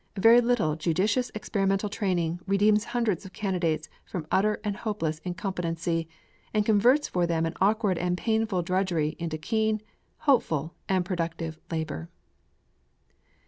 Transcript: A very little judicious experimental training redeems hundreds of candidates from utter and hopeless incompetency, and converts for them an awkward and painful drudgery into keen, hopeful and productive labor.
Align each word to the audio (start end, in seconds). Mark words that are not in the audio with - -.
A 0.15 0.19
very 0.19 0.41
little 0.41 0.75
judicious 0.75 1.29
experimental 1.35 1.87
training 1.87 2.39
redeems 2.47 2.85
hundreds 2.85 3.23
of 3.23 3.33
candidates 3.33 3.87
from 4.03 4.25
utter 4.31 4.59
and 4.63 4.77
hopeless 4.77 5.19
incompetency, 5.23 6.07
and 6.55 6.65
converts 6.65 7.07
for 7.07 7.27
them 7.27 7.45
an 7.45 7.53
awkward 7.61 7.99
and 7.99 8.17
painful 8.17 8.63
drudgery 8.63 9.15
into 9.19 9.37
keen, 9.37 9.79
hopeful 10.21 10.73
and 10.89 11.05
productive 11.05 11.59
labor. 11.69 12.09